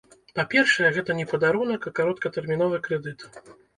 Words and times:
Па-першае, 0.37 0.87
гэта 0.95 1.15
не 1.19 1.25
падарунак, 1.33 1.85
а 1.91 1.93
кароткатэрміновы 1.99 2.81
крэдыт. 2.89 3.19